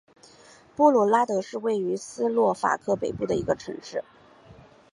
[0.75, 4.03] 波普拉德是位于斯洛伐克北部的一个城市。